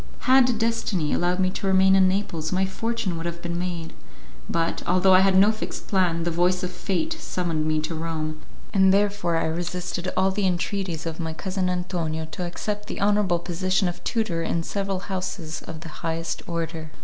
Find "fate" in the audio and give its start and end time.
6.71-7.13